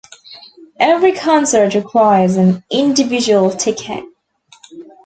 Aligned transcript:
Every 0.79 1.11
concert 1.11 1.75
requires 1.75 2.35
an 2.35 2.63
individual 2.71 3.51
ticket. 3.51 4.03